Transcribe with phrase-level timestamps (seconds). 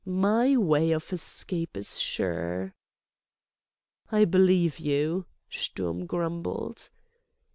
[0.03, 2.73] My way of escape is sure."
[4.11, 6.89] "I believe you," Sturm grumbled.